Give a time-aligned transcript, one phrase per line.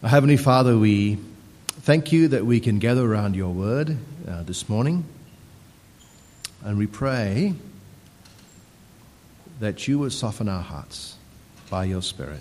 [0.00, 1.18] Heavenly Father, we
[1.66, 3.96] thank you that we can gather around your word
[4.28, 5.04] uh, this morning.
[6.64, 7.54] And we pray
[9.58, 11.16] that you would soften our hearts
[11.68, 12.38] by your Spirit.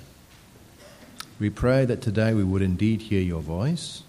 [1.40, 4.04] We pray that today we would indeed hear your voice.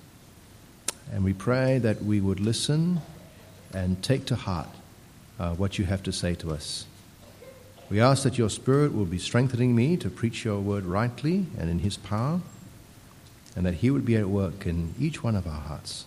[1.11, 3.01] And we pray that we would listen
[3.73, 4.69] and take to heart
[5.41, 6.85] uh, what you have to say to us.
[7.89, 11.71] We ask that your Spirit will be strengthening me to preach your word rightly and
[11.71, 12.43] in his power
[13.59, 16.05] and that He would be at work in each one of our hearts,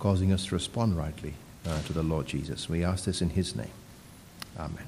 [0.00, 1.34] causing us to respond rightly
[1.64, 2.68] uh, to the Lord Jesus.
[2.68, 3.70] We ask this in His name.
[4.58, 4.84] Amen.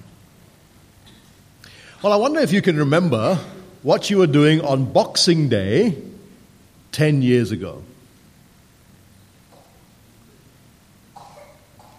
[2.03, 3.39] Well, I wonder if you can remember
[3.83, 6.03] what you were doing on Boxing Day
[6.91, 7.85] 10 years ago.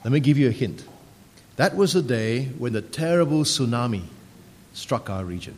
[0.04, 0.84] Let me give you a hint.
[1.56, 4.04] That was the day when the terrible tsunami
[4.74, 5.56] struck our region.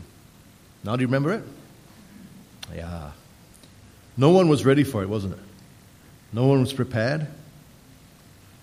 [0.84, 1.44] Now, do you remember it?
[2.76, 3.14] Yeah.
[4.18, 5.40] No one was ready for it, wasn't it?
[6.32, 7.28] No one was prepared.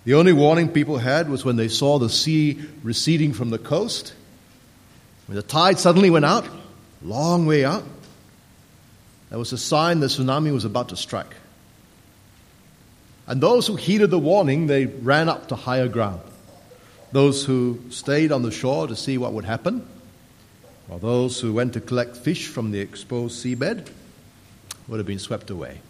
[0.04, 4.14] The only warning people had was when they saw the sea receding from the coast.
[5.26, 6.48] When the tide suddenly went out,
[7.02, 7.84] long way out,
[9.28, 11.34] that was a sign the tsunami was about to strike.
[13.26, 16.20] And those who heeded the warning, they ran up to higher ground.
[17.12, 19.86] Those who stayed on the shore to see what would happen,
[20.88, 23.88] while those who went to collect fish from the exposed seabed,
[24.90, 25.80] would have been swept away.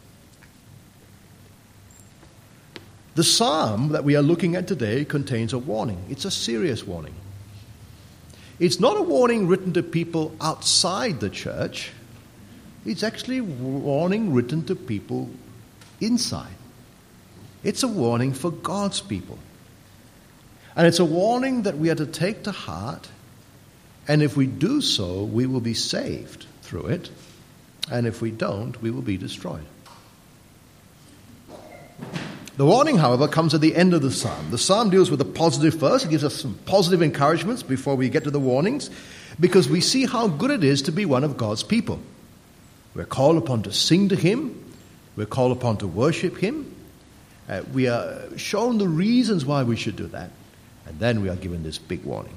[3.14, 6.04] The psalm that we are looking at today contains a warning.
[6.10, 7.14] It's a serious warning.
[8.60, 11.92] It's not a warning written to people outside the church,
[12.84, 15.28] it's actually a warning written to people
[16.00, 16.54] inside.
[17.62, 19.38] It's a warning for God's people.
[20.76, 23.08] And it's a warning that we are to take to heart,
[24.08, 27.10] and if we do so, we will be saved through it.
[27.90, 29.64] And if we don't, we will be destroyed.
[32.56, 34.50] The warning, however, comes at the end of the psalm.
[34.50, 36.04] The psalm deals with the positive first.
[36.04, 38.90] It gives us some positive encouragements before we get to the warnings,
[39.38, 42.00] because we see how good it is to be one of God's people.
[42.94, 44.54] We're called upon to sing to Him,
[45.16, 46.74] we're called upon to worship Him.
[47.48, 50.30] Uh, we are shown the reasons why we should do that,
[50.86, 52.34] and then we are given this big warning.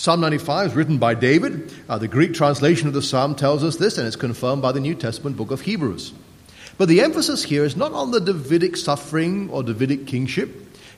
[0.00, 1.70] Psalm 95 is written by David.
[1.86, 4.80] Uh, the Greek translation of the psalm tells us this, and it's confirmed by the
[4.80, 6.14] New Testament book of Hebrews.
[6.78, 10.48] But the emphasis here is not on the Davidic suffering or Davidic kingship.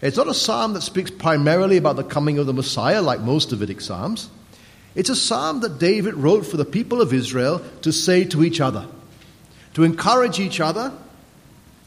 [0.02, 3.50] It's not a psalm that speaks primarily about the coming of the Messiah, like most
[3.50, 4.30] Davidic psalms.
[4.94, 8.60] It's a psalm that David wrote for the people of Israel to say to each
[8.60, 8.86] other,
[9.74, 10.92] to encourage each other,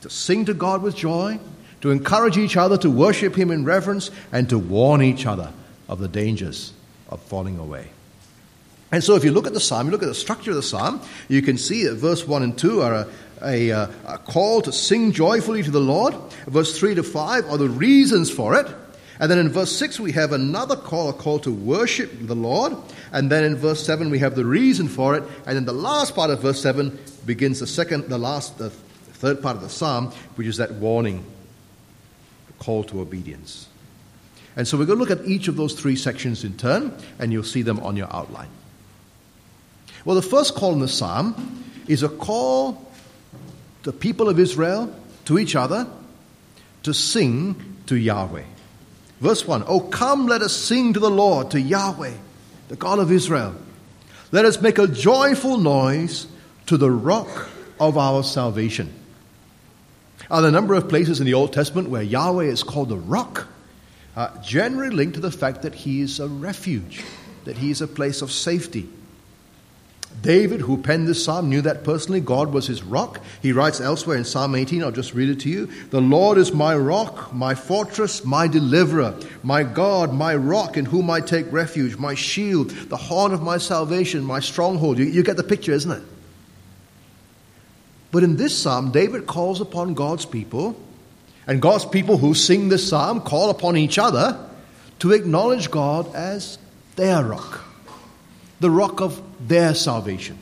[0.01, 1.39] to sing to God with joy,
[1.79, 5.53] to encourage each other to worship Him in reverence, and to warn each other
[5.87, 6.73] of the dangers
[7.09, 7.89] of falling away.
[8.91, 10.63] And so, if you look at the psalm, you look at the structure of the
[10.63, 13.07] psalm, you can see that verse 1 and 2 are a,
[13.43, 16.15] a, uh, a, call to sing joyfully to the Lord.
[16.47, 18.67] Verse 3 to 5 are the reasons for it.
[19.19, 22.75] And then in verse 6, we have another call, a call to worship the Lord.
[23.11, 25.23] And then in verse 7, we have the reason for it.
[25.45, 29.41] And then the last part of verse 7 begins the second, the last, the third
[29.41, 31.25] part of the psalm, which is that warning,
[32.59, 33.67] call to obedience.
[34.55, 37.31] And so we're going to look at each of those three sections in turn, and
[37.31, 38.47] you'll see them on your outline.
[40.05, 42.73] Well, the first call in the psalm is a call
[43.83, 44.93] to the people of Israel,
[45.25, 45.87] to each other,
[46.83, 48.43] to sing to Yahweh.
[49.19, 52.13] Verse 1 Oh, come, let us sing to the Lord, to Yahweh,
[52.67, 53.55] the God of Israel.
[54.31, 56.27] Let us make a joyful noise
[56.67, 57.49] to the rock
[57.79, 58.93] of our salvation.
[60.29, 62.97] Are there a number of places in the Old Testament where Yahweh is called the
[62.97, 63.47] rock?
[64.15, 67.03] Uh, generally linked to the fact that he is a refuge,
[67.43, 68.89] that he is a place of safety.
[70.21, 72.21] David, who penned this psalm, knew that personally.
[72.21, 73.19] God was his rock.
[73.41, 75.65] He writes elsewhere in Psalm 18, I'll just read it to you.
[75.89, 81.09] The Lord is my rock, my fortress, my deliverer, my God, my rock in whom
[81.09, 84.97] I take refuge, my shield, the horn of my salvation, my stronghold.
[84.97, 86.03] You, you get the picture, isn't it?
[88.11, 90.79] But in this psalm, David calls upon God's people
[91.47, 94.39] and God's people who sing this psalm call upon each other
[94.99, 96.57] to acknowledge God as
[96.95, 97.61] their rock,
[98.59, 100.37] the rock of their salvation.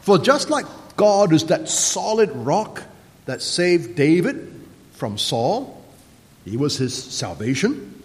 [0.00, 0.66] For just like
[0.96, 2.82] God is that solid rock
[3.26, 4.52] that saved David
[4.92, 5.84] from Saul,
[6.44, 8.02] he was his salvation.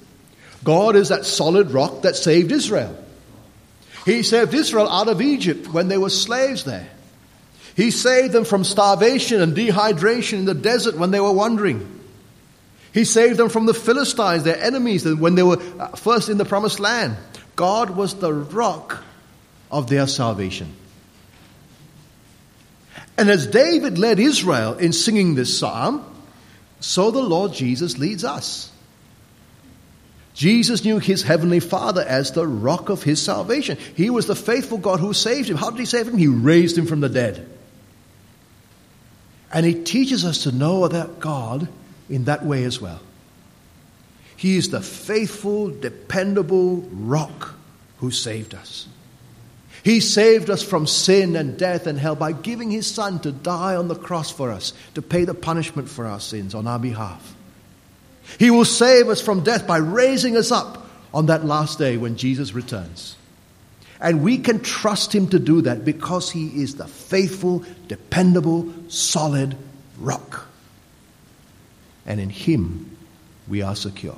[0.63, 2.97] God is that solid rock that saved Israel.
[4.05, 6.89] He saved Israel out of Egypt when they were slaves there.
[7.75, 11.99] He saved them from starvation and dehydration in the desert when they were wandering.
[12.93, 16.45] He saved them from the Philistines, their enemies, when they were uh, first in the
[16.45, 17.15] promised land.
[17.55, 19.03] God was the rock
[19.71, 20.73] of their salvation.
[23.17, 26.05] And as David led Israel in singing this psalm,
[26.79, 28.71] so the Lord Jesus leads us.
[30.33, 33.77] Jesus knew his heavenly Father as the rock of his salvation.
[33.95, 35.57] He was the faithful God who saved him.
[35.57, 36.17] How did he save him?
[36.17, 37.47] He raised him from the dead.
[39.53, 41.67] And he teaches us to know that God
[42.09, 43.01] in that way as well.
[44.35, 47.53] He is the faithful, dependable rock
[47.97, 48.87] who saved us.
[49.83, 53.75] He saved us from sin and death and hell by giving His Son to die
[53.75, 57.35] on the cross for us, to pay the punishment for our sins on our behalf.
[58.37, 62.15] He will save us from death by raising us up on that last day when
[62.15, 63.15] Jesus returns.
[64.01, 69.55] And we can trust Him to do that because He is the faithful, dependable, solid
[69.99, 70.47] rock.
[72.05, 72.97] And in Him
[73.47, 74.17] we are secure.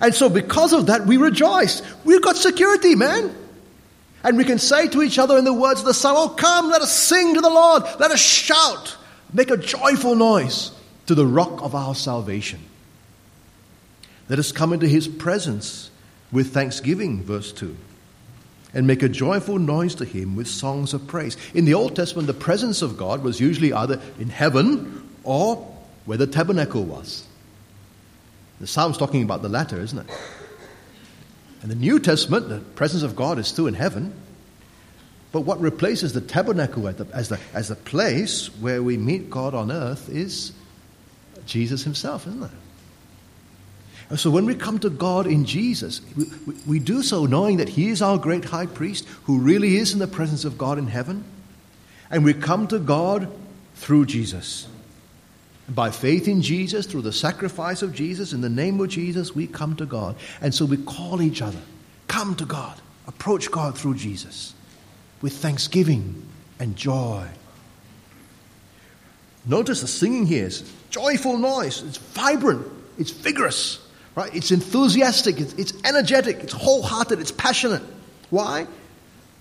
[0.00, 1.82] And so, because of that, we rejoice.
[2.04, 3.36] We've got security, man.
[4.24, 6.70] And we can say to each other in the words of the psalm, Oh, come,
[6.70, 7.82] let us sing to the Lord.
[7.98, 8.96] Let us shout.
[9.32, 10.70] Make a joyful noise
[11.06, 12.60] to the rock of our salvation.
[14.28, 15.90] Let us come into his presence
[16.32, 17.76] with thanksgiving, verse 2,
[18.74, 21.36] and make a joyful noise to him with songs of praise.
[21.54, 25.56] In the Old Testament, the presence of God was usually either in heaven or
[26.06, 27.26] where the tabernacle was.
[28.60, 30.06] The psalm's talking about the latter, isn't it?
[31.62, 34.12] In the New Testament, the presence of God is still in heaven.
[35.32, 39.70] But what replaces the tabernacle as the, as the place where we meet God on
[39.70, 40.52] earth is
[41.46, 42.50] Jesus himself, isn't it?
[44.12, 46.26] And so when we come to God in Jesus, we,
[46.66, 50.00] we, do so knowing that he is our great high priest who really is in
[50.00, 51.24] the presence of God in heaven.
[52.10, 53.32] And we come to God
[53.74, 54.68] through Jesus.
[55.66, 59.46] By faith in Jesus, through the sacrifice of Jesus, in the name of Jesus, we
[59.46, 60.16] come to God.
[60.42, 61.62] And so we call each other,
[62.06, 64.52] come to God, approach God through Jesus
[65.22, 66.28] with thanksgiving
[66.60, 67.26] and joy.
[69.46, 72.66] Notice the singing here is joyful noise, it's vibrant,
[72.98, 73.81] it's vigorous,
[74.14, 74.34] right?
[74.34, 77.82] It's enthusiastic, it's, it's energetic, it's wholehearted, it's passionate.
[78.30, 78.66] Why?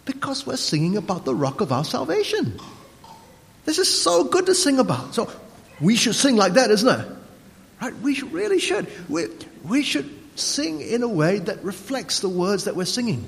[0.05, 2.59] Because we're singing about the rock of our salvation.
[3.65, 5.13] This is so good to sing about.
[5.13, 5.31] So
[5.79, 7.07] we should sing like that, isn't it?
[7.81, 7.95] Right?
[7.99, 8.87] We really should.
[9.09, 9.27] We,
[9.63, 13.23] we should sing in a way that reflects the words that we're singing.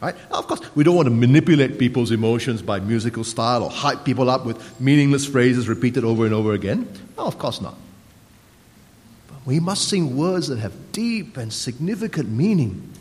[0.00, 0.14] Right?
[0.30, 4.04] Now, of course, we don't want to manipulate people's emotions by musical style or hype
[4.04, 6.88] people up with meaningless phrases repeated over and over again.
[7.16, 7.74] No, of course not.
[9.48, 12.92] We must sing words that have deep and significant meaning.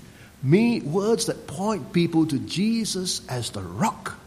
[0.41, 4.17] Me, words that point people to Jesus as the rock.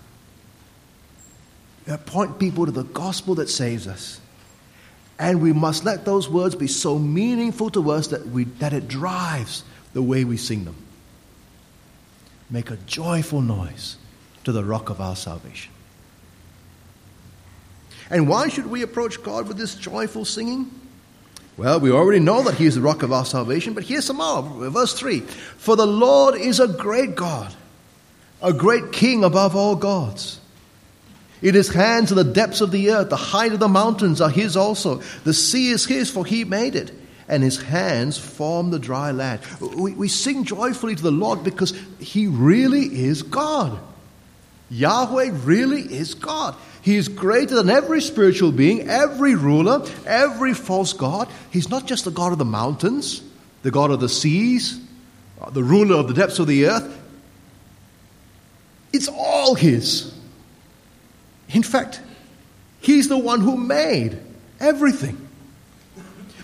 [1.86, 4.20] That point people to the gospel that saves us.
[5.18, 8.86] And we must let those words be so meaningful to us that, we, that it
[8.86, 9.64] drives
[9.94, 10.76] the way we sing them.
[12.50, 13.96] Make a joyful noise
[14.44, 15.72] to the rock of our salvation.
[18.10, 20.79] And why should we approach God with this joyful singing?
[21.60, 24.16] Well, we already know that He is the rock of our salvation, but here's some
[24.16, 24.70] more.
[24.70, 27.54] Verse 3 For the Lord is a great God,
[28.40, 30.40] a great King above all gods.
[31.42, 34.30] In his hands are the depths of the earth, the height of the mountains are
[34.30, 35.02] his also.
[35.24, 36.92] The sea is his, for he made it,
[37.28, 39.42] and his hands form the dry land.
[39.60, 43.78] We, we sing joyfully to the Lord because he really is God.
[44.70, 46.56] Yahweh really is God.
[46.82, 51.28] He is greater than every spiritual being, every ruler, every false God.
[51.50, 53.22] He's not just the God of the mountains,
[53.62, 54.80] the God of the seas,
[55.52, 56.98] the ruler of the depths of the earth.
[58.92, 60.14] It's all His.
[61.50, 62.00] In fact,
[62.80, 64.18] He's the one who made
[64.58, 65.28] everything.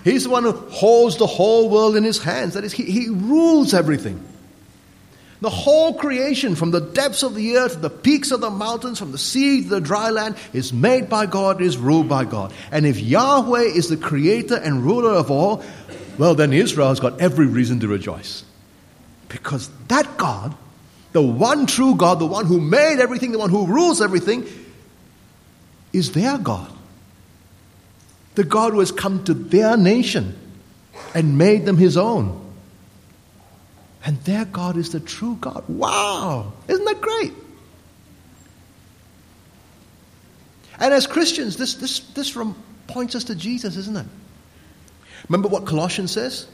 [0.05, 2.55] He's the one who holds the whole world in His hands.
[2.55, 4.23] That is, He, he rules everything.
[5.47, 8.99] The whole creation, from the depths of the earth, to the peaks of the mountains,
[8.99, 12.53] from the sea to the dry land, is made by God, is ruled by God.
[12.73, 15.63] And if Yahweh is the creator and ruler of all,
[16.19, 18.43] well, then Israel has got every reason to rejoice.
[19.29, 20.53] Because that God,
[21.13, 24.45] the one true God, the one who made everything, the one who rules everything,
[25.93, 26.73] is their God.
[28.35, 30.37] The God who has come to their nation
[31.15, 32.46] and made them his own.
[34.07, 35.65] And their God is the true God.
[35.69, 36.53] Wow!
[36.69, 37.33] Isn't that great?
[40.79, 42.39] And as Christians, this, this, this
[42.87, 44.07] points us to Jesus, isn't it?
[45.29, 46.47] Remember what Colossians says?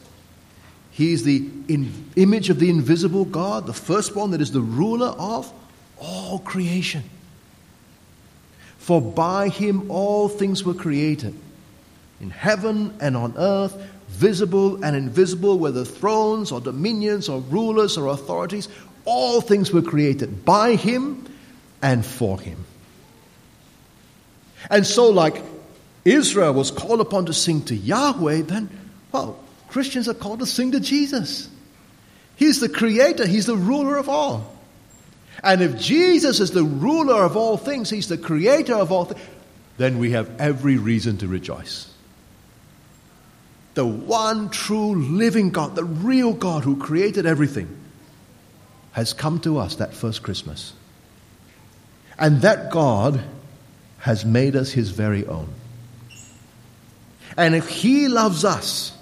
[0.92, 5.08] He is the in, image of the invisible God, the firstborn that is the ruler
[5.08, 5.52] of
[5.98, 7.02] all creation.
[8.78, 11.38] For by him all things were created,
[12.20, 13.76] in heaven and on earth,
[14.12, 18.68] visible and invisible, whether thrones or dominions or rulers or authorities,
[19.04, 21.26] all things were created by him
[21.82, 22.64] and for him.
[24.70, 25.42] And so, like
[26.04, 28.70] Israel was called upon to sing to Yahweh, then,
[29.10, 29.38] well,
[29.68, 31.48] Christians are called to sing to Jesus.
[32.36, 34.56] He's the creator, He's the ruler of all.
[35.42, 39.20] And if Jesus is the ruler of all things, He's the creator of all things,
[39.78, 41.91] then we have every reason to rejoice.
[43.74, 47.68] The one true living God, the real God who created everything,
[48.92, 50.74] has come to us that first Christmas.
[52.18, 53.22] And that God
[53.98, 55.48] has made us His very own.
[57.36, 58.92] And if He loves us,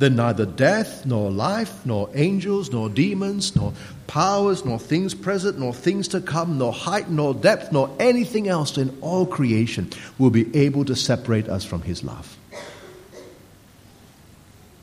[0.00, 3.74] then neither death, nor life, nor angels, nor demons, nor
[4.06, 8.78] powers, nor things present, nor things to come, nor height, nor depth, nor anything else
[8.78, 12.36] in all creation will be able to separate us from His love.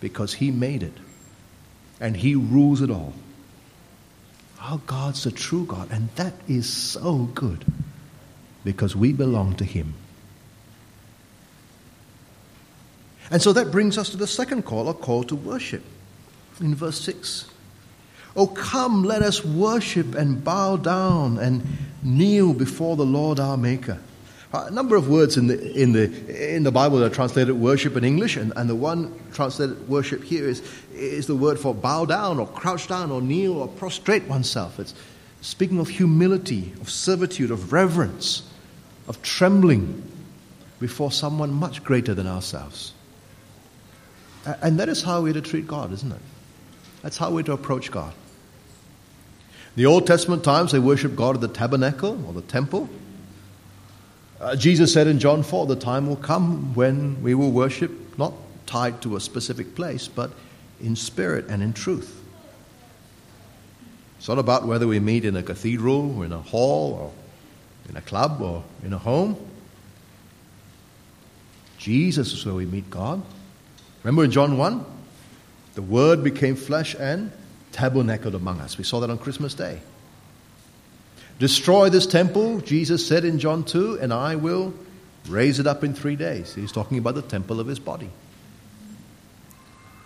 [0.08, 0.94] Because He made it,
[2.00, 3.14] and He rules it all.
[4.62, 7.66] Our God's the true God, and that is so good
[8.64, 9.96] because we belong to Him.
[13.30, 15.84] And so that brings us to the second call, a call to worship.
[16.62, 17.50] In verse 6.
[18.38, 21.68] Oh, come, let us worship and bow down and
[22.02, 24.00] kneel before the Lord our Maker.
[24.54, 27.98] A number of words in the, in the, in the Bible that are translated worship
[27.98, 30.62] in English, and, and the one translated worship here is,
[30.94, 34.80] is the word for bow down or crouch down or kneel or prostrate oneself.
[34.80, 34.94] It's
[35.42, 38.50] speaking of humility, of servitude, of reverence,
[39.10, 40.04] of trembling
[40.80, 42.94] before someone much greater than ourselves.
[44.62, 46.22] And that is how we're to treat God, isn't it?
[47.02, 48.14] That's how we're to approach God.
[49.76, 52.90] In the Old Testament times, they worshiped God at the tabernacle or the temple.
[54.40, 58.34] Uh, Jesus said in John 4, the time will come when we will worship not
[58.68, 60.32] tied to a specific place, but
[60.80, 62.24] in spirit and in truth.
[64.18, 67.14] It's not about whether we meet in a cathedral or in a hall or
[67.90, 69.38] in a club or in a home.
[71.78, 73.22] Jesus is where we meet God.
[74.04, 74.86] Remember in John 1?
[75.76, 77.32] The Word became flesh and
[77.72, 78.78] tabernacled among us.
[78.78, 79.80] We saw that on Christmas Day.
[81.40, 84.74] Destroy this temple, Jesus said in John 2, and I will
[85.28, 86.56] raise it up in three days.
[86.56, 88.10] He's talking about the temple of his body.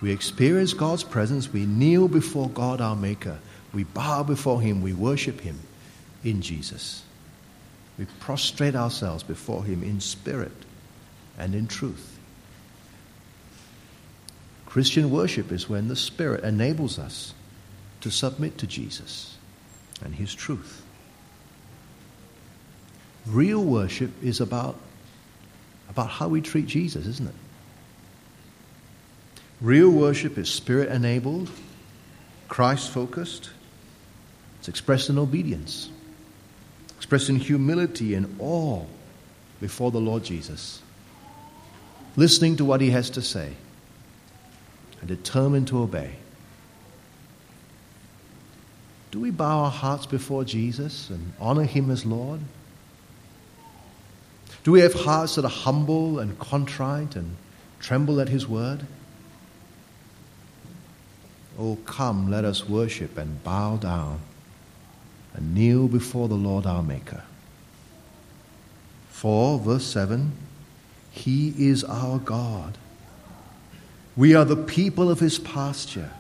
[0.02, 1.54] We experience God's presence.
[1.54, 3.38] We kneel before God, our Maker.
[3.74, 4.82] We bow before Him.
[4.82, 5.60] We worship Him
[6.24, 7.04] in Jesus.
[7.98, 10.52] We prostrate ourselves before Him in spirit
[11.38, 12.18] and in truth.
[14.66, 17.34] Christian worship is when the Spirit enables us
[18.00, 19.38] to submit to Jesus
[20.04, 20.82] and His truth.
[23.28, 24.76] Real worship is about,
[25.90, 27.36] about how we treat Jesus, isn't it?
[29.62, 31.50] Real worship is spirit enabled,
[32.48, 33.52] Christ focused.
[34.60, 35.90] It's expressed in obedience,
[36.98, 38.86] expressed in humility and awe
[39.60, 40.82] before the Lord Jesus,
[42.16, 43.54] listening to what He has to say
[45.00, 46.16] and determined to obey.
[49.12, 52.40] Do we bow our hearts before Jesus and honor him as Lord?
[54.64, 57.36] Do we have hearts that are humble and contrite and
[57.80, 58.86] tremble at his word?
[61.60, 64.20] Oh, come, let us worship and bow down
[65.34, 67.24] and kneel before the Lord our Maker.
[69.10, 70.32] For, verse 7,
[71.12, 72.78] He is our God
[74.16, 76.12] we are the people of his pasture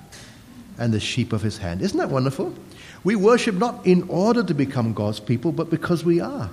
[0.77, 1.81] and the sheep of his hand.
[1.81, 2.53] Isn't that wonderful?
[3.03, 6.49] We worship not in order to become God's people, but because we are.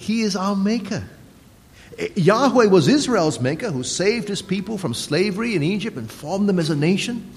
[0.00, 1.04] He is our maker.
[1.98, 6.48] Eh, Yahweh was Israel's maker who saved his people from slavery in Egypt and formed
[6.48, 7.30] them as a nation.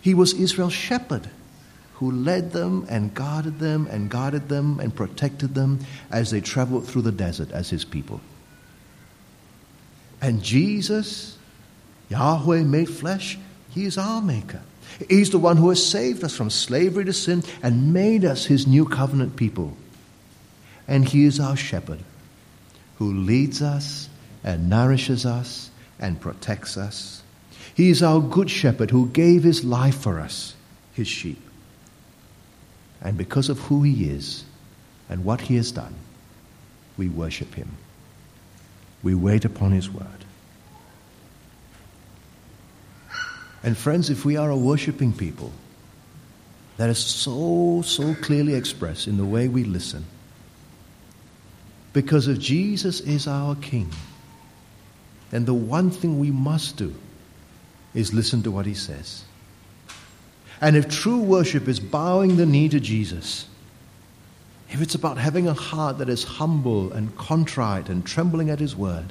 [0.00, 1.28] He was Israel's shepherd
[1.94, 5.80] who led them and guarded them and guarded them and protected them
[6.12, 8.20] as they traveled through the desert as his people.
[10.22, 11.36] And Jesus
[12.10, 13.38] Yahweh made flesh,
[13.70, 14.62] He is our Maker.
[15.08, 18.66] He's the one who has saved us from slavery to sin and made us His
[18.66, 19.76] new covenant people.
[20.88, 22.00] And He is our shepherd
[22.96, 24.08] who leads us
[24.42, 27.22] and nourishes us and protects us.
[27.74, 30.54] He is our good shepherd who gave His life for us,
[30.94, 31.40] His sheep.
[33.00, 34.44] And because of who He is
[35.08, 35.94] and what He has done,
[36.96, 37.76] we worship Him.
[39.02, 40.24] We wait upon His word.
[43.62, 45.52] And friends, if we are a worshiping people,
[46.76, 50.04] that is so, so clearly expressed in the way we listen.
[51.92, 53.90] Because if Jesus is our King,
[55.30, 56.94] then the one thing we must do
[57.94, 59.24] is listen to what he says.
[60.60, 63.46] And if true worship is bowing the knee to Jesus,
[64.70, 68.76] if it's about having a heart that is humble and contrite and trembling at His
[68.76, 69.06] word,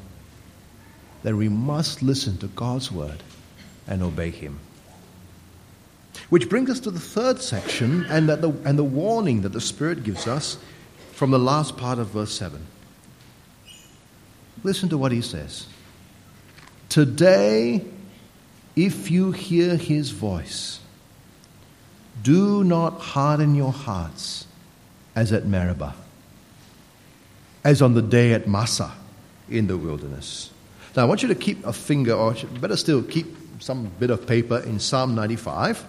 [1.24, 3.24] then we must listen to God's word
[3.88, 4.60] and obey Him.
[6.30, 10.04] Which brings us to the third section and, the, and the warning that the Spirit
[10.04, 10.58] gives us
[11.18, 12.64] from the last part of verse 7.
[14.64, 15.66] Listen to what He says.
[16.90, 17.84] Today,
[18.76, 20.80] if you hear His voice,
[22.22, 24.46] do not harden your hearts
[25.16, 25.96] as at Meribah,
[27.64, 28.94] as on the day at Massah
[29.50, 30.52] in the wilderness.
[30.96, 33.26] Now, I want you to keep a finger, or better still, keep
[33.60, 35.84] some bit of paper in Psalm 95,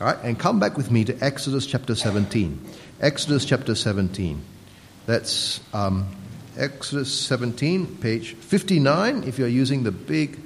[0.00, 2.58] all right, and come back with me to Exodus chapter 17.
[3.02, 4.40] Exodus chapter 17.
[5.04, 6.08] That's um,
[6.56, 10.38] Exodus 17, page 59, if you're using the big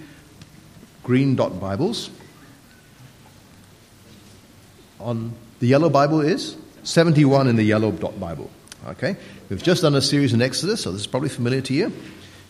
[1.05, 2.11] green dot Bibles.
[4.99, 8.51] On the yellow Bible is 71 in the yellow dot Bible.
[8.89, 9.17] Okay?
[9.49, 11.93] We've just done a series in Exodus, so this is probably familiar to you.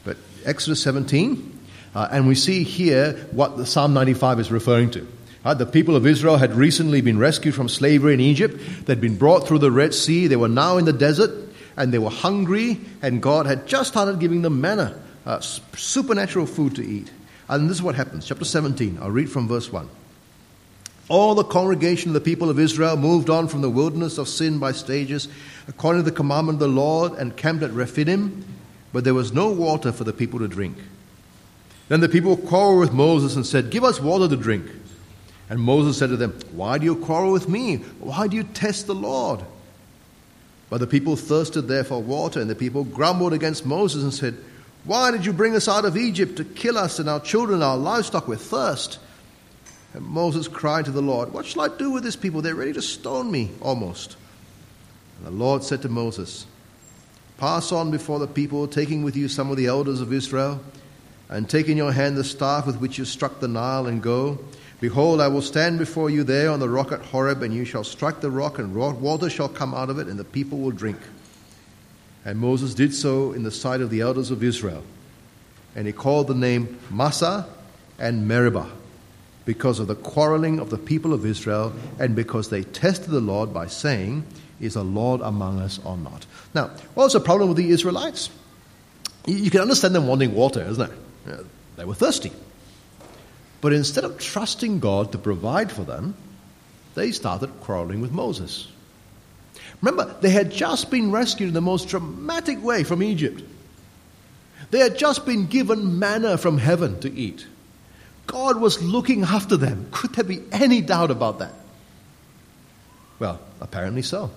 [0.05, 1.61] But Exodus 17,
[1.95, 5.07] uh, and we see here what the Psalm 95 is referring to.
[5.53, 8.59] The people of Israel had recently been rescued from slavery in Egypt.
[8.87, 10.27] They'd been brought through the Red Sea.
[10.27, 11.31] They were now in the desert,
[11.77, 16.77] and they were hungry, and God had just started giving them manna, uh, supernatural food
[16.77, 17.11] to eat.
[17.47, 18.27] And this is what happens.
[18.27, 19.87] Chapter 17, I'll read from verse 1.
[21.11, 24.59] All the congregation of the people of Israel moved on from the wilderness of Sin
[24.59, 25.29] by stages,
[25.69, 28.45] according to the commandment of the Lord, and camped at Rephidim,
[28.95, 30.79] but there was no water for the people to drink.
[31.89, 34.65] Then the people quarreled with Moses and said, Give us water to drink.
[35.51, 37.77] And Moses said to them, Why do you quarrel with me?
[38.01, 39.41] Why do you test the Lord?
[40.71, 44.37] But the people thirsted there for water, and the people grumbled against Moses and said,
[44.85, 47.65] Why did you bring us out of Egypt to kill us and our children and
[47.65, 48.99] our livestock with thirst?
[49.93, 52.43] And Moses cried to the Lord, What shall I do with this people?
[52.43, 54.17] They're ready to stone me almost.
[55.19, 56.47] And the Lord said to Moses,
[57.39, 60.61] Pass on before the people, taking with you some of the elders of Israel,
[61.29, 64.39] and take in your hand the staff with which you struck the Nile, and go.
[64.81, 67.85] Behold, I will stand before you there on the rock at Horeb, and you shall
[67.85, 70.99] strike the rock, and water shall come out of it, and the people will drink.
[72.25, 74.83] And Moses did so in the sight of the elders of Israel.
[75.77, 77.47] And he called the name Massah
[77.99, 78.71] and Meribah
[79.45, 83.53] because of the quarreling of the people of Israel and because they tested the Lord
[83.53, 84.25] by saying,
[84.61, 86.27] Is the Lord among us or not?
[86.55, 88.31] Now, what was the problem with the Israelites?
[89.27, 91.47] You can understand them wanting water, isn't it?
[91.77, 92.33] They were thirsty.
[93.65, 96.15] But instead of trusting God to provide for them,
[96.95, 98.69] they started quarreling with Moses.
[99.81, 103.43] Remember, they had just been rescued in the most dramatic way from Egypt.
[104.71, 107.47] They had just been given manna from heaven to eat.
[108.27, 109.89] God was looking after them.
[109.93, 111.55] Could there be any doubt about that?
[113.19, 114.31] Well, apparently so.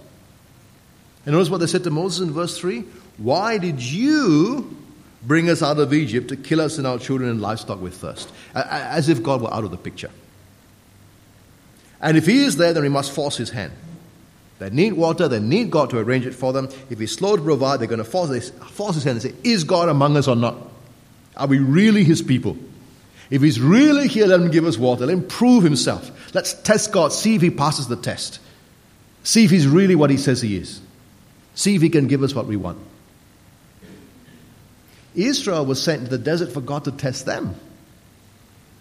[1.26, 2.86] And notice what they said to Moses in verse 3
[3.18, 4.77] Why did you
[5.28, 8.32] bring us out of Egypt to kill us and our children and livestock with thirst?
[8.56, 10.10] As if God were out of the picture.
[12.02, 13.74] And if He is there, then we must force His hand.
[14.60, 16.70] They need water, they need God to arrange it for them.
[16.90, 19.36] If He's slow to provide, they're going to force His, force his hand and say,
[19.44, 20.56] Is God among us or not?
[21.36, 22.58] Are we really His people?
[23.30, 25.06] If he's really here, let him give us water.
[25.06, 26.34] Let him prove himself.
[26.34, 28.40] Let's test God, see if he passes the test.
[29.24, 30.80] See if he's really what he says he is.
[31.56, 32.80] See if he can give us what we want.
[35.18, 37.56] Israel was sent to the desert for God to test them.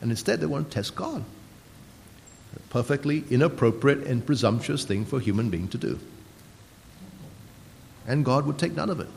[0.01, 1.25] And instead, they want to test God.
[2.55, 5.99] A perfectly inappropriate and presumptuous thing for a human being to do.
[8.07, 9.09] And God would take none of it.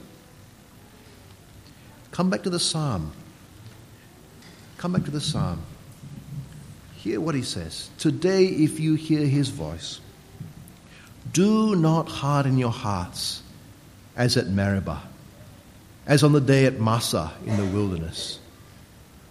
[2.12, 3.12] Come back to the psalm.
[4.78, 5.62] Come back to the psalm.
[6.96, 7.90] Hear what he says.
[7.98, 10.00] Today, if you hear his voice,
[11.34, 13.44] do not harden your hearts
[14.16, 15.02] as at Meribah,
[16.06, 18.40] as on the day at Massah in the wilderness,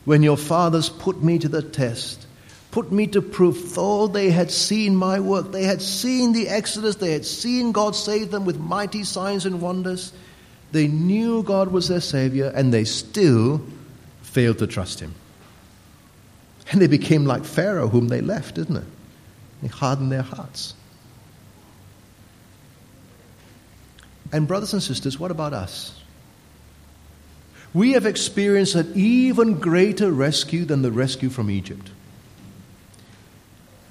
[0.04, 2.26] when your fathers put me to the test,
[2.70, 6.96] put me to proof, though they had seen my work, they had seen the Exodus,
[6.96, 10.12] they had seen God save them with mighty signs and wonders.
[10.72, 13.64] They knew God was their Savior, and they still
[14.22, 15.14] failed to trust Him.
[16.70, 18.84] And they became like Pharaoh, whom they left, didn't it?
[19.62, 20.74] They hardened their hearts.
[24.30, 25.98] And, brothers and sisters, what about us?
[27.78, 31.88] We have experienced an even greater rescue than the rescue from Egypt.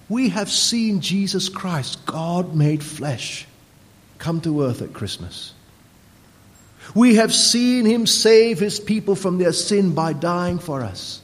[0.10, 3.48] We have seen Jesus Christ, God made flesh,
[4.18, 5.54] come to earth at Christmas.
[6.96, 11.22] We have seen him save his people from their sin by dying for us.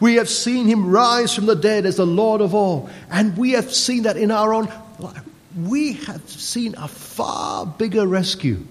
[0.00, 2.88] We have seen him rise from the dead as the Lord of all.
[3.10, 5.22] And we have seen that in our own life.
[5.54, 8.64] we have seen a far bigger rescue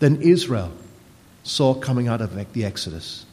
[0.00, 0.72] than Israel
[1.42, 3.24] saw coming out of the Exodus.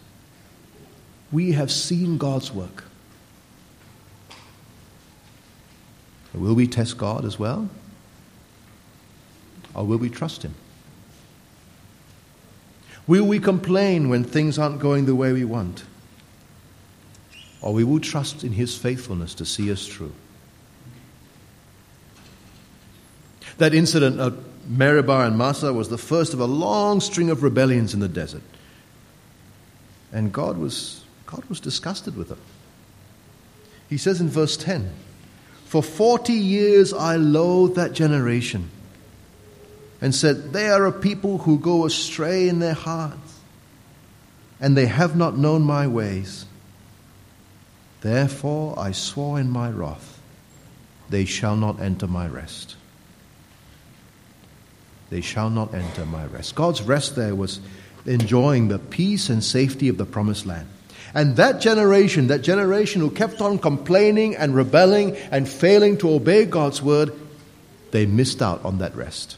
[1.32, 2.86] We have seen God's work.
[6.34, 7.70] Will we test God as well?
[9.74, 10.54] Or will we trust Him?
[13.08, 15.84] Will we complain when things aren't going the way we want?
[17.62, 20.13] Or will we will trust in His faithfulness to see us through?
[23.58, 24.34] That incident at
[24.67, 28.43] Meribah and Massah was the first of a long string of rebellions in the desert.
[30.12, 32.39] And God was, God was disgusted with them.
[33.89, 34.91] He says in verse 10
[35.65, 38.69] For 40 years I loathed that generation
[40.01, 43.39] and said, They are a people who go astray in their hearts,
[44.60, 46.45] and they have not known my ways.
[48.01, 50.19] Therefore I swore in my wrath,
[51.10, 52.77] They shall not enter my rest
[55.10, 56.56] they shall not enter my rest.
[56.56, 57.60] God's rest there was
[58.06, 60.67] enjoying the peace and safety of the promised land.
[61.13, 66.46] And that generation, that generation who kept on complaining and rebelling and failing to obey
[66.46, 67.13] God's word,
[67.91, 69.38] they missed out on that rest.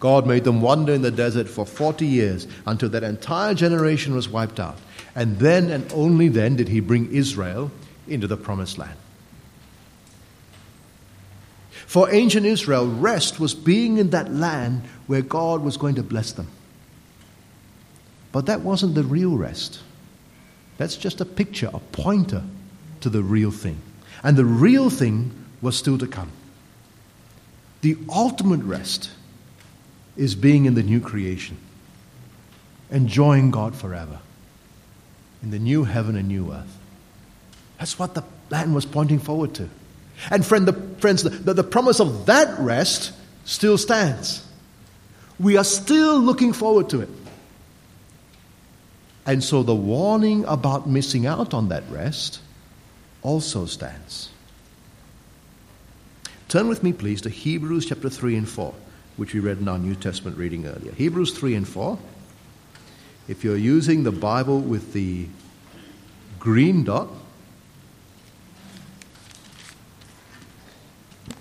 [0.00, 4.28] God made them wander in the desert for 40 years until that entire generation was
[4.28, 4.78] wiped out.
[5.14, 7.70] And then and only then did he bring Israel
[8.06, 8.96] into the promised land.
[11.88, 16.32] For ancient Israel, rest was being in that land where God was going to bless
[16.32, 16.46] them.
[18.30, 19.80] But that wasn't the real rest.
[20.76, 22.44] That's just a picture, a pointer
[23.00, 23.80] to the real thing.
[24.22, 26.30] And the real thing was still to come.
[27.80, 29.10] The ultimate rest
[30.14, 31.56] is being in the new creation,
[32.90, 34.18] enjoying God forever,
[35.42, 36.76] in the new heaven and new earth.
[37.78, 39.70] That's what the land was pointing forward to.
[40.30, 43.12] And friend, the, friends, the, the promise of that rest
[43.44, 44.44] still stands.
[45.38, 47.08] We are still looking forward to it.
[49.26, 52.40] And so the warning about missing out on that rest
[53.22, 54.30] also stands.
[56.48, 58.72] Turn with me, please, to Hebrews chapter 3 and 4,
[59.18, 60.92] which we read in our New Testament reading earlier.
[60.92, 61.98] Hebrews 3 and 4.
[63.28, 65.26] If you're using the Bible with the
[66.38, 67.08] green dot,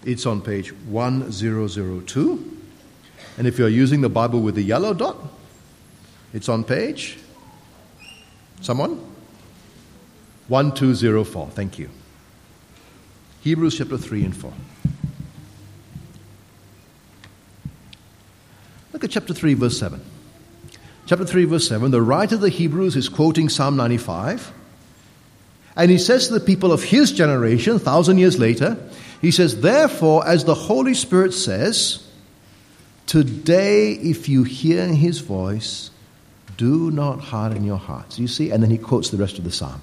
[0.08, 2.58] It's on page 1002.
[3.38, 5.18] And if you're using the Bible with the yellow dot,
[6.34, 7.18] it's on page.
[8.62, 9.02] Someone?
[10.48, 11.50] 1204.
[11.50, 11.90] Thank you.
[13.42, 14.54] Hebrews chapter 3 and 4.
[18.94, 20.00] Look at chapter 3, verse 7.
[21.06, 24.54] Chapter 3, verse 7, the writer of the Hebrews is quoting Psalm 95.
[25.76, 28.78] And he says to the people of his generation, thousand years later,
[29.22, 32.04] he says, Therefore, as the Holy Spirit says,
[33.06, 35.92] Today, if you hear his voice,
[36.58, 38.20] do not harden your hearts.
[38.20, 38.52] You see?
[38.52, 39.82] And then he quotes the rest of the psalm.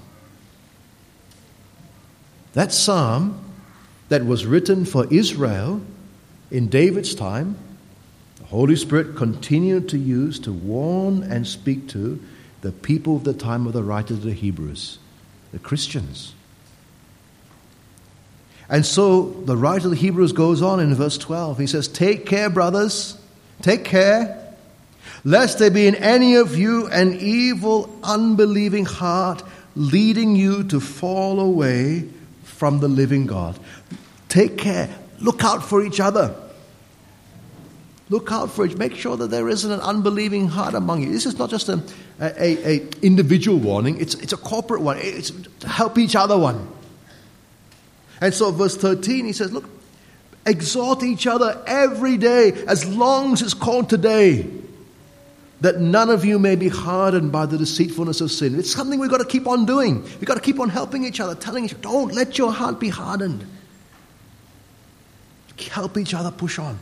[2.53, 3.41] That psalm
[4.09, 5.81] that was written for Israel
[6.51, 7.57] in David's time,
[8.37, 12.21] the Holy Spirit continued to use to warn and speak to
[12.61, 14.99] the people of the time of the writer of the Hebrews,
[15.51, 16.33] the Christians.
[18.69, 21.59] And so the writer of the Hebrews goes on in verse 12.
[21.59, 23.17] He says, Take care, brothers,
[23.61, 24.53] take care,
[25.23, 29.43] lest there be in any of you an evil, unbelieving heart
[29.75, 32.07] leading you to fall away
[32.43, 33.59] from the living God.
[34.29, 34.89] Take care.
[35.19, 36.35] Look out for each other.
[38.09, 38.77] Look out for it.
[38.77, 41.11] Make sure that there isn't an unbelieving heart among you.
[41.11, 41.81] This is not just a,
[42.19, 44.97] a, a individual warning, it's, it's a corporate one.
[44.99, 45.31] It's
[45.63, 46.67] help each other one.
[48.21, 49.69] And so, verse 13, he says, Look,
[50.45, 54.49] exhort each other every day, as long as it's called today,
[55.61, 58.57] that none of you may be hardened by the deceitfulness of sin.
[58.59, 60.03] It's something we've got to keep on doing.
[60.03, 62.79] We've got to keep on helping each other, telling each other, don't let your heart
[62.79, 63.45] be hardened.
[65.71, 66.77] Help each other push on.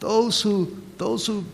[0.00, 1.44] Those who, those who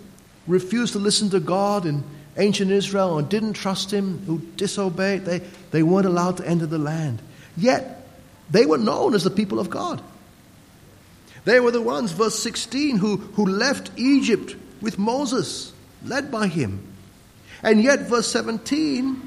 [0.46, 2.02] refuse to listen to God in
[2.38, 5.40] ancient Israel and didn't trust Him, who disobeyed, they,
[5.72, 7.20] they weren't allowed to enter the land.
[7.58, 8.08] Yet,
[8.50, 10.00] they were known as the people of God.
[11.44, 15.72] They were the ones, verse 16, who, who left Egypt with Moses,
[16.04, 16.86] led by him.
[17.62, 19.20] And yet, verse 17,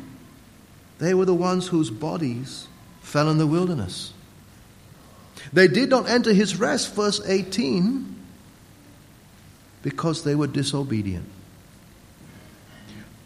[1.00, 2.68] they were the ones whose bodies
[3.02, 4.14] fell in the wilderness.
[5.52, 8.16] They did not enter his rest, verse 18,
[9.84, 11.28] because they were disobedient.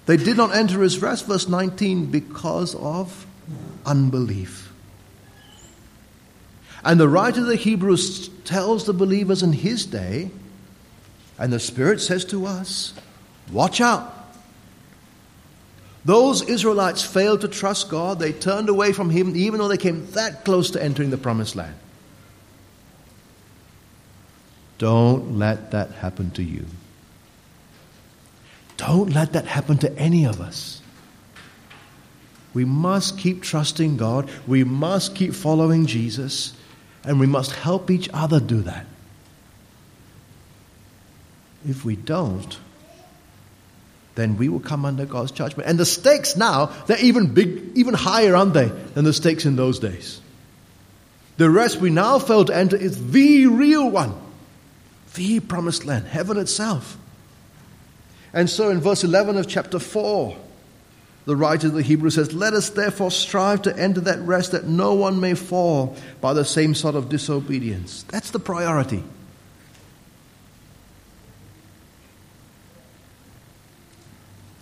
[0.06, 3.28] They did not enter his rest, verse 19, because of
[3.86, 4.65] unbelief.
[6.86, 10.30] And the writer of the Hebrews tells the believers in his day,
[11.40, 12.94] and the Spirit says to us,
[13.52, 14.14] watch out.
[16.06, 18.20] Those Israelites failed to trust God.
[18.20, 21.56] They turned away from Him, even though they came that close to entering the promised
[21.56, 21.76] land.
[24.78, 26.66] Don't let that happen to you.
[28.78, 30.82] Don't let that happen to any of us.
[32.54, 34.30] We must keep trusting God.
[34.46, 36.54] We must keep following Jesus.
[37.06, 38.86] And we must help each other do that.
[41.68, 42.58] If we don't,
[44.16, 45.70] then we will come under God's judgment.
[45.70, 49.56] And the stakes now, they're even big, even higher, aren't they, than the stakes in
[49.56, 50.22] those days.
[51.38, 54.14] The rest we now fail to enter is the real one,
[55.16, 56.98] the promised land, heaven itself.
[58.34, 60.38] And so in verse 11 of chapter 4,
[61.26, 64.66] the writer of the Hebrew says, Let us therefore strive to enter that rest that
[64.66, 68.04] no one may fall by the same sort of disobedience.
[68.10, 69.04] That's the priority.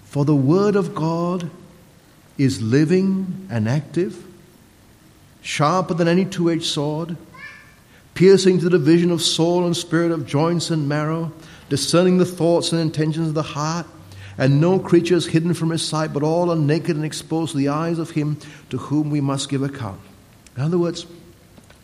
[0.06, 1.50] For the Word of God
[2.38, 4.24] is living and active,
[5.42, 7.18] sharper than any two edged sword,
[8.14, 11.32] piercing to the division of soul and spirit, of joints and marrow,
[11.68, 13.88] discerning the thoughts and intentions of the heart.
[14.38, 17.58] And no creature is hidden from his sight, but all are naked and exposed to
[17.58, 18.38] the eyes of him
[18.70, 20.02] to whom we must give account.
[20.56, 21.06] In other words,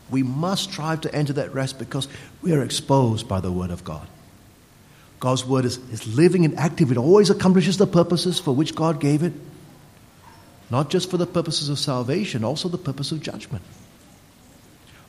[0.10, 2.08] we must strive to enter that rest because
[2.42, 4.08] we are exposed by the Word of God.
[5.20, 6.92] God's word is, is living and active.
[6.92, 9.34] It always accomplishes the purposes for which God gave it.
[10.70, 13.64] Not just for the purposes of salvation, also the purpose of judgment.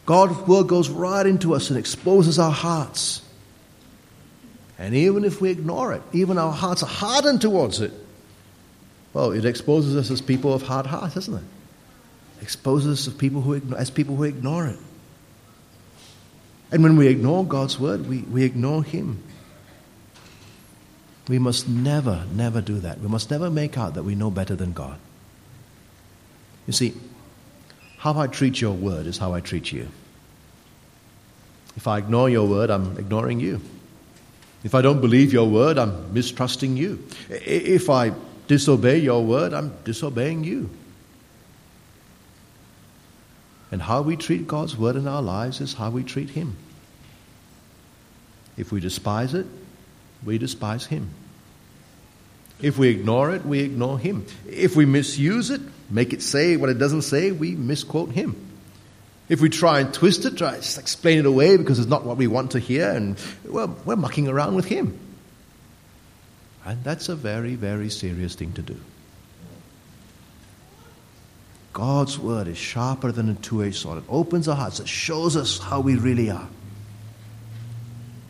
[0.07, 3.23] God's word goes right into us and exposes our hearts.
[4.81, 7.93] And even if we ignore it, even our hearts are hardened towards it,
[9.13, 11.45] well, it exposes us as people of hard hearts, doesn't it?
[12.39, 14.79] it exposes us as people, who, as people who ignore it.
[16.73, 19.23] And when we ignore God's word, we, we ignore Him.
[21.29, 23.01] We must never, never do that.
[23.01, 24.99] We must never make out that we know better than God.
[26.67, 26.95] You see,
[27.99, 29.89] how I treat your word is how I treat you.
[31.77, 33.61] If I ignore your word, I'm ignoring you.
[34.63, 37.03] If I don't believe your word, I'm mistrusting you.
[37.29, 38.13] If I
[38.47, 40.69] disobey your word, I'm disobeying you.
[43.73, 46.57] And how we treat God's word in our lives is how we treat Him.
[48.57, 49.47] If we despise it,
[50.25, 51.11] we despise Him.
[52.61, 54.27] If we ignore it, we ignore Him.
[54.47, 58.50] If we misuse it, make it say what it doesn't say, we misquote Him.
[59.31, 62.17] If we try and twist it, try to explain it away because it's not what
[62.17, 64.99] we want to hear, and well, we're mucking around with Him.
[66.67, 68.77] And that's a very, very serious thing to do.
[71.73, 73.99] God's word is sharper than a two edged sword.
[73.99, 76.49] It opens our hearts, it shows us how we really are.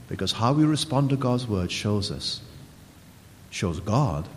[0.07, 2.43] Because how we respond to God's word shows us,
[3.49, 4.29] shows God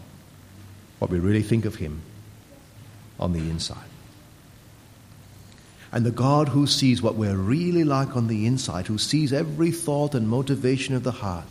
[1.00, 2.04] what we really think of Him
[3.20, 3.93] on the inside.
[5.94, 9.70] And the God who sees what we're really like on the inside, who sees every
[9.70, 11.46] thought and motivation of the heart,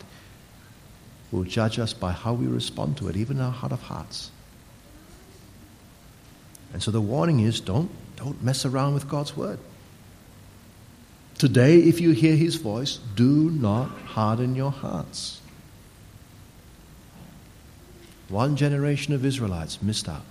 [1.31, 4.29] will judge us by how we respond to it, even our heart of hearts.
[6.73, 9.59] And so the warning is don't, don't mess around with God's word.
[11.37, 15.39] Today, if you hear his voice, do not harden your hearts.
[18.27, 20.25] One generation of Israelites missed out.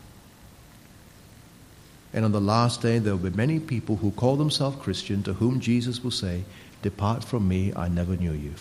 [2.15, 5.33] And on the last day, there will be many people who call themselves Christian to
[5.33, 6.45] whom Jesus will say,
[6.83, 8.55] Depart from me, I never knew you.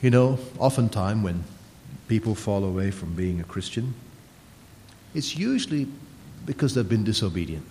[0.00, 1.44] You know, oftentimes when
[2.08, 3.94] people fall away from being a Christian,
[5.14, 5.86] it's usually
[6.44, 7.64] because they've been disobedient.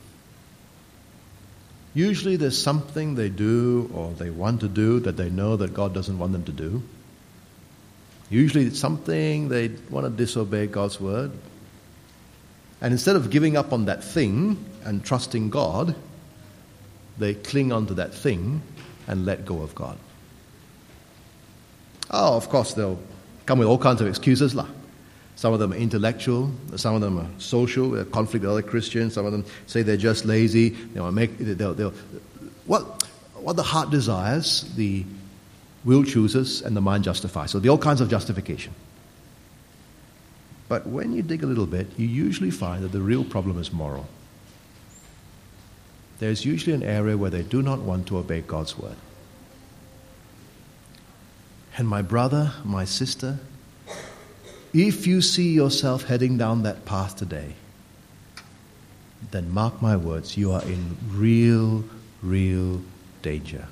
[1.93, 5.93] Usually there's something they do or they want to do that they know that God
[5.93, 6.81] doesn't want them to do.
[8.31, 11.31] Usually it's something they want to disobey God's word.
[12.79, 15.93] And instead of giving up on that thing and trusting God,
[17.17, 18.61] they cling onto that thing
[19.05, 19.97] and let go of God.
[22.09, 22.99] Oh, of course, they'll
[23.45, 24.55] come with all kinds of excuses.
[24.55, 24.67] Lah.
[25.35, 29.13] Some of them are intellectual, some of them are social, a conflict with other Christians,
[29.13, 30.69] some of them say they're just lazy.
[30.69, 31.93] They want to make, they'll, they'll,
[32.65, 33.03] what,
[33.35, 35.03] what the heart desires, the
[35.83, 37.51] will chooses, and the mind justifies.
[37.51, 38.73] So are all kinds of justification.
[40.69, 43.73] But when you dig a little bit, you usually find that the real problem is
[43.73, 44.07] moral.
[46.19, 48.95] There's usually an area where they do not want to obey God's word.
[51.77, 53.39] And my brother, my sister,
[54.73, 57.55] if you see yourself heading down that path today,
[59.31, 61.83] then mark my words, you are in real,
[62.21, 62.81] real
[63.21, 63.67] danger.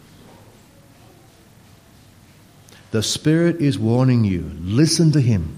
[2.91, 4.51] The Spirit is warning you.
[4.61, 5.55] Listen to Him.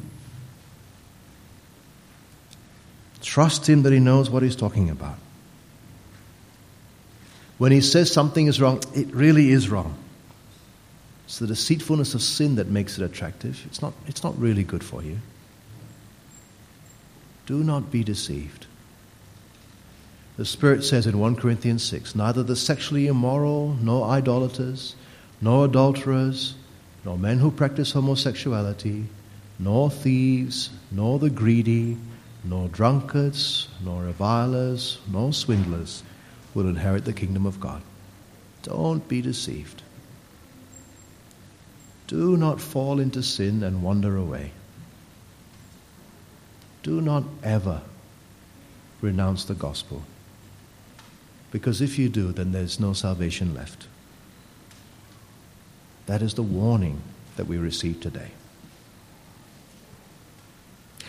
[3.22, 5.18] Trust Him that He knows what He's talking about.
[7.58, 9.98] When He says something is wrong, it really is wrong.
[11.26, 13.64] It's the deceitfulness of sin that makes it attractive.
[13.68, 15.20] It's not, it's not really good for you.
[17.46, 18.66] Do not be deceived.
[20.36, 24.96] The Spirit says in 1 Corinthians 6 neither the sexually immoral, nor idolaters,
[25.40, 26.56] nor adulterers,
[27.04, 29.06] nor men who practice homosexuality,
[29.60, 31.98] nor thieves, nor the greedy,
[32.44, 36.04] nor drunkards, nor revilers, nor swindlers
[36.54, 37.82] will inherit the kingdom of God.
[38.64, 39.82] Don't be deceived.
[42.08, 44.52] Do not fall into sin and wander away.
[46.84, 47.82] Do not ever
[49.02, 50.04] renounce the gospel.
[51.52, 53.88] Because if you do, then there's no salvation left.
[56.06, 57.02] That is the warning
[57.36, 58.32] that we receive today.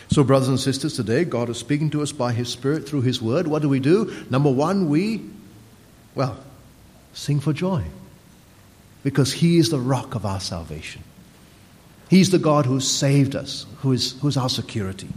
[0.09, 3.21] So, brothers and sisters, today God is speaking to us by His Spirit through His
[3.21, 3.47] Word.
[3.47, 4.13] What do we do?
[4.29, 5.21] Number one, we,
[6.13, 6.37] well,
[7.13, 7.83] sing for joy.
[9.03, 11.03] Because He is the rock of our salvation.
[12.09, 15.09] He's the God who saved us, who is who's our security.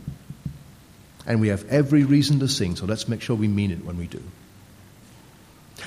[1.27, 3.99] And we have every reason to sing, so let's make sure we mean it when
[3.99, 4.23] we do.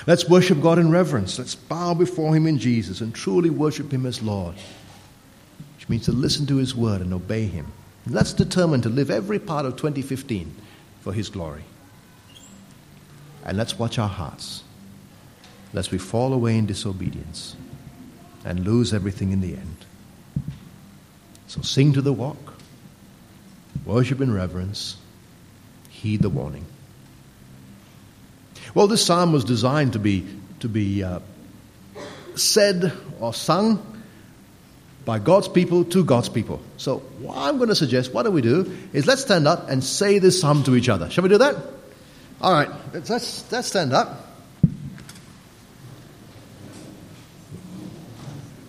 [0.06, 1.38] Let's worship God in reverence.
[1.38, 4.54] Let's bow before Him in Jesus and truly worship Him as Lord,
[5.76, 7.66] which means to listen to His word and obey Him.
[8.04, 10.54] And let's determine to live every part of 2015
[11.00, 11.64] for His glory.
[13.44, 14.62] And let's watch our hearts,
[15.72, 17.56] lest we fall away in disobedience
[18.44, 19.76] and lose everything in the end.
[21.46, 22.54] So sing to the walk,
[23.84, 24.96] worship in reverence,
[25.88, 26.64] heed the warning.
[28.74, 30.26] Well, this psalm was designed to be,
[30.60, 31.20] to be uh,
[32.36, 33.86] said or sung
[35.04, 36.60] by God's people to God's people.
[36.76, 39.82] So, what I'm going to suggest, what do we do, is let's stand up and
[39.82, 41.10] say this psalm to each other.
[41.10, 41.56] Shall we do that?
[42.40, 44.26] All right, let's, let's, let's stand up.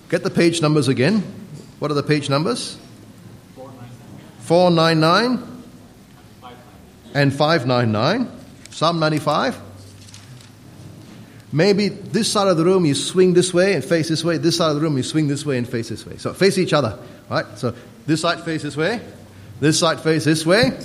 [0.09, 1.19] Get the page numbers again.
[1.79, 2.77] What are the page numbers?
[4.39, 5.63] 499
[7.13, 8.29] and 599.
[8.71, 9.70] Psalm 95.
[11.53, 14.37] Maybe this side of the room you swing this way and face this way.
[14.37, 16.17] This side of the room you swing this way and face this way.
[16.17, 16.97] So face each other,
[17.29, 17.45] right?
[17.57, 19.01] So this side face this way.
[19.59, 20.79] This side face this way.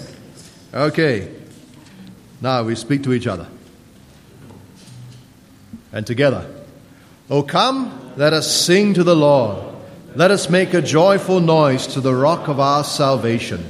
[0.74, 1.32] Okay.
[2.40, 3.46] Now we speak to each other.
[5.92, 6.50] And together.
[7.30, 9.74] Oh, come, let us sing to the Lord.
[10.14, 13.64] Let us make a joyful noise to the rock of our salvation.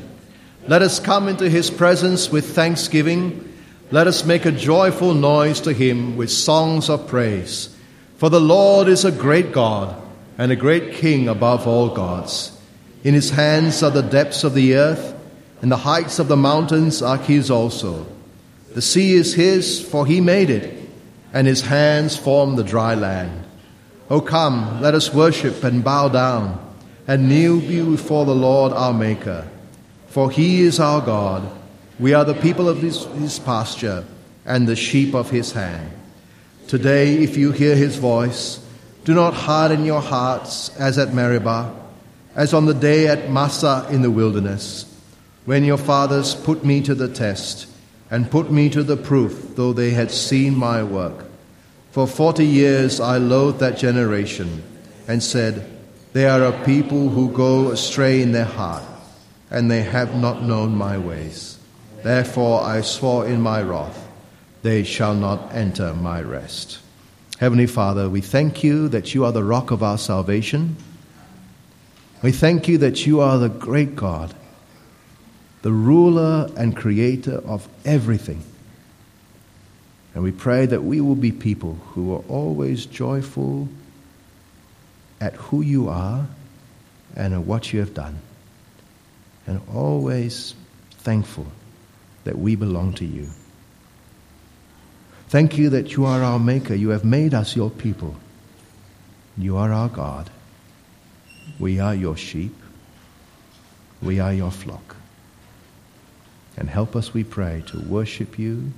[0.67, 3.56] Let us come into his presence with thanksgiving
[3.93, 7.75] let us make a joyful noise to him with songs of praise.
[8.17, 9.95] For the Lord is a great God
[10.39, 12.51] and a great King above all gods.
[13.05, 15.15] In his hands are the depths of the earth,
[15.63, 18.07] and the heights of the mountains are his also.
[18.75, 20.77] The sea is his, for he made it,
[21.33, 23.45] and his hands formed the dry land.
[24.11, 26.59] O come, let us worship and bow down,
[27.07, 29.49] and kneel before the Lord our Maker.
[30.09, 31.49] For he is our God
[31.99, 34.05] we are the people of his, his pasture
[34.45, 35.91] and the sheep of his hand.
[36.69, 38.61] Today, if you hear his voice,
[39.05, 41.73] do not harden your hearts as at Meribah,
[42.35, 44.85] as on the day at Massah in the wilderness,
[45.45, 47.69] when your fathers put me to the test
[48.11, 51.25] and put me to the proof, though they had seen my work.
[51.93, 54.63] For forty years I loathed that generation
[55.09, 55.67] and said,
[56.13, 58.85] They are a people who go astray in their heart,
[59.51, 61.56] and they have not known my ways.
[62.03, 64.07] Therefore I swore in my wrath,
[64.63, 66.79] they shall not enter my rest.
[67.39, 70.77] Heavenly Father, we thank you that you are the rock of our salvation.
[72.23, 74.35] We thank you that you are the great God,
[75.63, 78.43] the ruler and creator of everything.
[80.15, 83.69] And we pray that we will be people who are always joyful
[85.21, 86.27] at who you are
[87.15, 88.19] and at what you have done,
[89.47, 90.55] and always
[90.91, 91.47] thankful
[92.27, 93.29] that we belong to you.
[95.29, 96.75] Thank you that you are our Maker.
[96.75, 98.17] You have made us your people.
[99.39, 100.29] You are our God.
[101.61, 102.55] We are your sheep.
[104.03, 104.97] We are your flock.
[106.57, 108.73] And help us, we pray, to worship you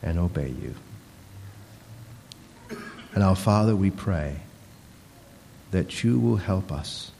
[0.00, 0.74] and obey you.
[3.14, 4.36] And our Father, we pray
[5.72, 7.10] that you will help us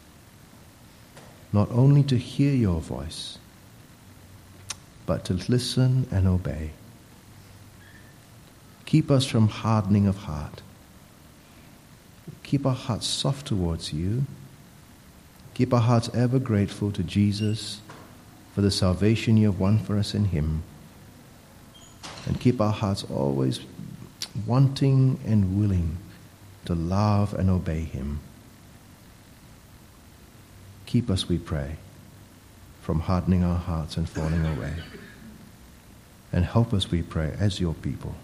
[1.52, 3.38] not only to hear your voice,
[5.06, 6.70] but to listen and obey.
[8.84, 10.62] Keep us from hardening of heart.
[12.42, 14.24] Keep our hearts soft towards you.
[15.54, 17.80] Keep our hearts ever grateful to Jesus
[18.54, 20.62] for the salvation you have won for us in Him.
[22.26, 23.60] And keep our hearts always
[24.46, 25.96] wanting and willing
[26.66, 28.20] to love and obey Him.
[30.86, 31.76] Keep us, we pray,
[32.86, 34.72] from hardening our hearts and falling away.
[36.32, 38.14] And help us, we pray, as your people,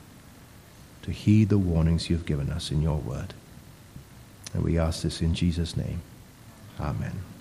[1.03, 3.35] to heed the warnings you've given us in your word.
[4.55, 6.01] And we ask this in Jesus' name.
[6.79, 7.32] Amen.